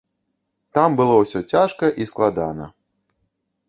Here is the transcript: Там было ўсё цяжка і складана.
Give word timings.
Там 0.77 0.89
было 1.01 1.19
ўсё 1.25 1.39
цяжка 1.53 1.85
і 2.01 2.11
складана. 2.15 2.65